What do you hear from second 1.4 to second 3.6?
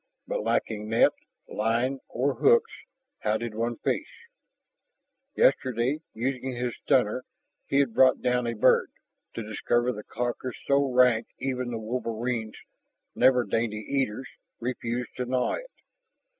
line, or hooks, how did